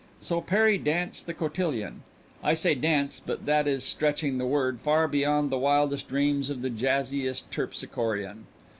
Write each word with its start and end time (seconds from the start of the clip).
So 0.19 0.41
Perry 0.41 0.79
danced 0.79 1.27
the 1.27 1.33
cotillion. 1.35 2.01
I 2.43 2.55
say 2.55 2.73
danced, 2.73 3.21
but 3.27 3.45
that 3.45 3.67
is 3.67 3.83
stretching 3.83 4.39
the 4.39 4.47
word 4.47 4.79
far 4.81 5.07
beyond 5.07 5.51
the 5.51 5.59
wildest 5.59 6.09
dreams 6.09 6.49
of 6.49 6.63
the 6.63 6.71
jazziest 6.71 7.51
terpsichorean. 7.51 8.47